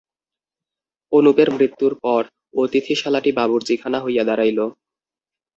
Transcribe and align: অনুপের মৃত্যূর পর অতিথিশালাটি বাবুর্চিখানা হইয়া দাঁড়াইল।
অনুপের 1.11 1.49
মৃত্যূর 1.55 1.93
পর 2.03 2.21
অতিথিশালাটি 2.57 3.31
বাবুর্চিখানা 3.39 3.97
হইয়া 4.01 4.23
দাঁড়াইল। 4.25 4.59